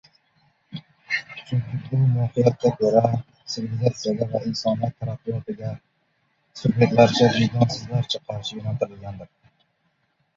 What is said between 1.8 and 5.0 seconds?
bu, mohiyatiga ko‘ra, tsivilizatsiyaga va insoniyat